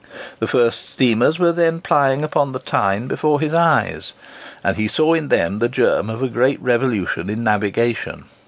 The 0.39 0.47
first 0.47 0.89
steamers 0.89 1.37
were 1.37 1.51
then 1.51 1.79
plying 1.79 2.23
upon 2.23 2.53
the 2.53 2.59
Tyne 2.59 3.07
before 3.07 3.39
his 3.39 3.53
eyes; 3.53 4.15
and 4.63 4.75
he 4.75 4.87
saw 4.87 5.13
in 5.13 5.27
them 5.27 5.59
the 5.59 5.69
germ 5.69 6.09
of 6.09 6.23
a 6.23 6.27
great 6.27 6.59
revolution 6.59 7.29
in 7.29 7.43
navigation. 7.43 8.23